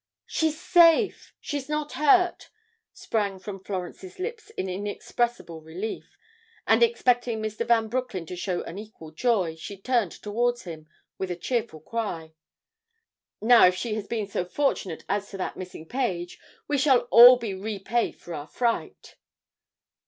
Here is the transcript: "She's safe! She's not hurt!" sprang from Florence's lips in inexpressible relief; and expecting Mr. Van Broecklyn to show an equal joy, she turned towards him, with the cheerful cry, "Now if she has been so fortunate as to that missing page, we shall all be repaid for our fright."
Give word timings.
"She's 0.25 0.59
safe! 0.59 1.31
She's 1.39 1.69
not 1.69 1.91
hurt!" 1.91 2.49
sprang 2.91 3.37
from 3.37 3.63
Florence's 3.63 4.17
lips 4.17 4.49
in 4.49 4.67
inexpressible 4.67 5.61
relief; 5.61 6.17
and 6.65 6.81
expecting 6.81 7.39
Mr. 7.39 7.67
Van 7.67 7.87
Broecklyn 7.87 8.25
to 8.25 8.35
show 8.35 8.63
an 8.63 8.79
equal 8.79 9.11
joy, 9.11 9.53
she 9.55 9.77
turned 9.79 10.11
towards 10.11 10.63
him, 10.63 10.87
with 11.19 11.29
the 11.29 11.35
cheerful 11.35 11.81
cry, 11.81 12.33
"Now 13.41 13.67
if 13.67 13.75
she 13.75 13.93
has 13.93 14.07
been 14.07 14.25
so 14.25 14.43
fortunate 14.43 15.05
as 15.07 15.29
to 15.29 15.37
that 15.37 15.55
missing 15.55 15.85
page, 15.87 16.39
we 16.67 16.79
shall 16.79 17.01
all 17.11 17.37
be 17.37 17.53
repaid 17.53 18.15
for 18.19 18.33
our 18.33 18.47
fright." 18.47 19.17